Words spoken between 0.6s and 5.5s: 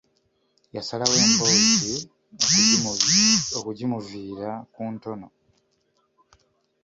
Yasalawo emboozi okugimuviira ku ntono.